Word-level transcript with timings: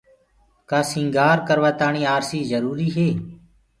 ڪآ 0.69 0.79
سيٚگآر 0.91 1.37
ڪروآ 1.47 1.71
تآڻيٚ 1.79 2.09
آرسيٚ 2.15 2.47
جروُريٚ 2.51 2.91
هي 2.97 3.09